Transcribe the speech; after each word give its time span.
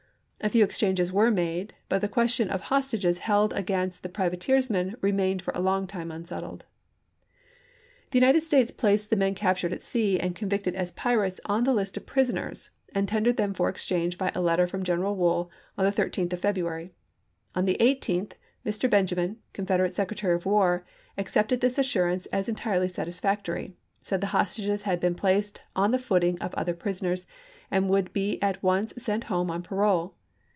A 0.43 0.49
few 0.49 0.63
exchanges 0.63 1.11
were 1.11 1.29
made, 1.29 1.75
but 1.87 1.99
the 2.01 2.07
question 2.09 2.49
of 2.49 2.61
the 2.61 2.65
hostages 2.65 3.19
held 3.19 3.53
against 3.53 4.01
the 4.01 4.09
priva 4.09 4.35
teersmen 4.35 4.95
remained 4.99 5.43
for 5.43 5.53
a 5.53 5.59
long 5.61 5.85
time 5.85 6.09
unsettled. 6.09 6.63
The 8.09 8.17
United 8.17 8.41
States 8.41 8.71
placed 8.71 9.11
the 9.11 9.15
men 9.15 9.35
captured 9.35 9.71
at 9.71 9.83
sea 9.83 10.19
and 10.19 10.35
convicted 10.35 10.73
as 10.73 10.93
pirates 10.93 11.39
on 11.45 11.63
the 11.63 11.73
list 11.75 11.95
of 11.95 12.07
prisoners, 12.07 12.71
and 12.91 13.07
tendered 13.07 13.37
them 13.37 13.53
for 13.53 13.69
exchange 13.69 14.17
by 14.17 14.31
a 14.33 14.41
letter 14.41 14.65
from 14.65 14.81
Gen 14.81 15.03
1862. 15.03 15.03
eral 15.03 15.15
Wool 15.21 15.51
on 15.77 15.85
the 15.85 15.91
13th 15.91 16.33
of 16.33 16.39
February. 16.41 16.91
On 17.53 17.65
the 17.65 17.77
18th 17.79 18.31
Mr. 18.65 18.89
Benjamin, 18.89 19.37
Confederate 19.53 19.93
Secretary 19.93 20.33
of 20.33 20.47
War, 20.47 20.83
ac 21.19 21.27
cepted 21.39 21.59
this 21.61 21.77
assurance 21.77 22.25
as 22.33 22.49
entirely 22.49 22.87
satisfactory, 22.87 23.75
said 24.01 24.21
the 24.21 24.27
hostages 24.33 24.81
had 24.89 24.99
been 24.99 25.13
placed 25.13 25.61
on 25.75 25.91
the 25.91 25.99
footing 25.99 26.39
of 26.41 26.51
other 26.55 26.73
prisoners, 26.73 27.27
and 27.69 27.89
would 27.91 28.11
be 28.11 28.41
at 28.41 28.63
once 28.63 28.91
sent 28.97 29.25
home 29.25 29.51
on 29.51 29.61
parole. 29.61 30.15